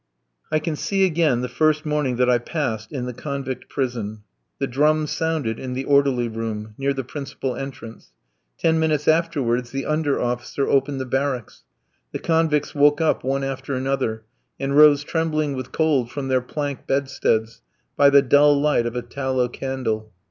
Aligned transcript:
I 0.51 0.57
can 0.57 0.75
see 0.75 1.05
again 1.05 1.41
the 1.41 1.47
first 1.47 1.85
morning 1.85 2.15
that 2.15 2.27
I 2.27 2.39
passed 2.39 2.91
in 2.91 3.05
the 3.05 3.13
convict 3.13 3.69
prison. 3.69 4.23
The 4.57 4.65
drum 4.65 5.05
sounded 5.05 5.59
in 5.59 5.73
the 5.73 5.83
orderly 5.83 6.27
room, 6.27 6.73
near 6.75 6.91
the 6.91 7.03
principal 7.03 7.55
entrance. 7.55 8.11
Ten 8.57 8.79
minutes 8.79 9.07
afterwards 9.07 9.69
the 9.69 9.85
under 9.85 10.19
officer 10.19 10.67
opened 10.67 10.99
the 10.99 11.05
barracks. 11.05 11.65
The 12.13 12.17
convicts 12.17 12.73
woke 12.73 12.99
up 12.99 13.23
one 13.23 13.43
after 13.43 13.75
another 13.75 14.23
and 14.59 14.75
rose 14.75 15.03
trembling 15.03 15.53
with 15.55 15.71
cold 15.71 16.09
from 16.09 16.29
their 16.29 16.41
plank 16.41 16.87
bedsteads, 16.87 17.61
by 17.95 18.09
the 18.09 18.23
dull 18.23 18.59
light 18.59 18.87
of 18.87 18.95
a 18.95 19.03
tallow 19.03 19.47
candle. 19.49 20.11